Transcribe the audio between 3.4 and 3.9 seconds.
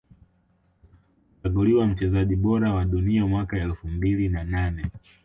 elfu